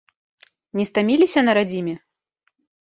[0.79, 1.95] Не стаміліся на радзіме?